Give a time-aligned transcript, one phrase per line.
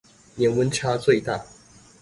[0.33, 1.45] 年溫差最大